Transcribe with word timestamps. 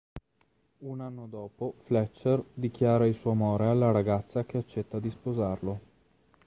Un 0.79 0.99
anno 0.99 1.27
dopo, 1.27 1.75
Fletcher 1.83 2.43
dichiara 2.55 3.05
il 3.05 3.13
suo 3.17 3.29
amore 3.33 3.67
alla 3.67 3.91
ragazza 3.91 4.43
che 4.45 4.57
accetta 4.57 4.99
di 4.99 5.11
sposarlo. 5.11 5.79